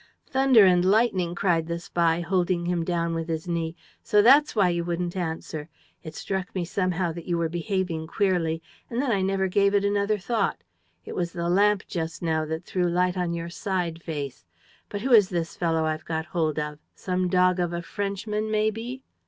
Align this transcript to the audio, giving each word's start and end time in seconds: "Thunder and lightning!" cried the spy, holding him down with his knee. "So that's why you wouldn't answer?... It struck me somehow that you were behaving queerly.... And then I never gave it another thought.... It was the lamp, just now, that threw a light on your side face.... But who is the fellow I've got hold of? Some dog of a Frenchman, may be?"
"Thunder 0.25 0.65
and 0.65 0.83
lightning!" 0.83 1.35
cried 1.35 1.67
the 1.67 1.77
spy, 1.77 2.21
holding 2.21 2.65
him 2.65 2.83
down 2.83 3.13
with 3.13 3.27
his 3.27 3.47
knee. 3.47 3.75
"So 4.01 4.23
that's 4.23 4.55
why 4.55 4.69
you 4.69 4.83
wouldn't 4.83 5.15
answer?... 5.15 5.69
It 6.01 6.15
struck 6.15 6.55
me 6.55 6.65
somehow 6.65 7.11
that 7.11 7.27
you 7.27 7.37
were 7.37 7.49
behaving 7.49 8.07
queerly.... 8.07 8.63
And 8.89 8.99
then 8.99 9.11
I 9.11 9.21
never 9.21 9.47
gave 9.47 9.75
it 9.75 9.85
another 9.85 10.17
thought.... 10.17 10.63
It 11.05 11.13
was 11.15 11.33
the 11.33 11.49
lamp, 11.49 11.83
just 11.87 12.23
now, 12.23 12.45
that 12.45 12.63
threw 12.65 12.87
a 12.87 12.89
light 12.89 13.15
on 13.15 13.35
your 13.35 13.49
side 13.49 14.01
face.... 14.01 14.43
But 14.89 15.01
who 15.01 15.11
is 15.13 15.29
the 15.29 15.45
fellow 15.45 15.85
I've 15.85 16.05
got 16.05 16.25
hold 16.25 16.57
of? 16.57 16.79
Some 16.95 17.27
dog 17.27 17.59
of 17.59 17.71
a 17.71 17.83
Frenchman, 17.83 18.49
may 18.49 18.71
be?" 18.71 19.03